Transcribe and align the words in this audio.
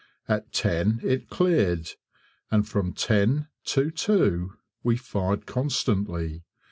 At 0.27 0.51
10 0.51 1.01
it 1.03 1.29
cleared, 1.29 1.89
and 2.49 2.67
from 2.67 2.91
10 2.91 3.49
to 3.65 3.91
2 3.91 4.51
we 4.81 4.97
fired 4.97 5.45
constantly. 5.45 6.43